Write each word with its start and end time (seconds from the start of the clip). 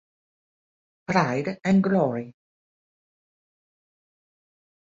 Pride 1.05 1.59
and 1.63 1.83
Glory 1.83 2.33